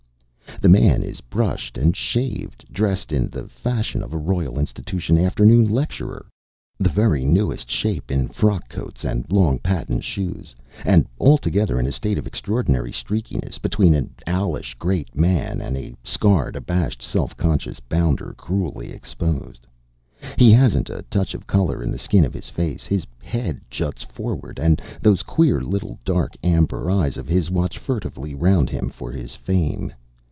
[0.59, 5.67] "The man is brushed and shaved, dressed in the fashion of a Royal Institution Afternoon
[5.67, 6.27] Lecturer,
[6.77, 11.91] the very newest shape in frock coats and long patent shoes, and altogether in a
[11.91, 17.79] state of extraordinary streakiness between an owlish great man and a scared abashed self conscious
[17.79, 19.65] bounder cruelly exposed.
[20.37, 24.03] He hasn't a touch of colour in the skin of his face, his head juts
[24.03, 29.11] forward, and those queer little dark amber eyes of his watch furtively round him for
[29.11, 29.91] his fame.